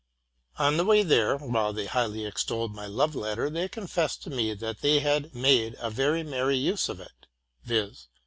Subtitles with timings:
[0.57, 4.31] On the way there, while they highly extolled my love let ter, they confessed to
[4.31, 7.27] me that they had made a very merry use of it;
[7.65, 8.07] viz.